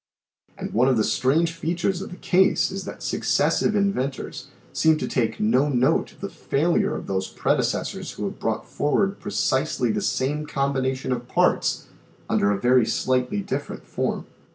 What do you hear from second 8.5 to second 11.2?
forward precisely the same combination